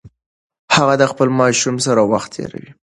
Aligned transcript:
هغه 0.75 0.93
د 1.01 1.03
خپل 1.11 1.27
ماشوم 1.39 1.75
سره 1.85 2.01
وخت 2.11 2.29
تیروي. 2.35 2.69